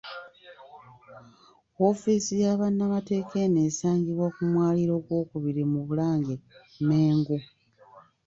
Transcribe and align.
Woofiisi 1.79 2.33
ya 2.43 2.51
bannamateeka 2.61 3.35
eno 3.45 3.59
esangibwa 3.69 4.27
ku 4.35 4.41
mwaliro 4.51 4.93
ogw'okubiri 4.99 5.63
mu 5.71 5.79
Bulange 5.87 6.35
Mmengo. 6.79 7.37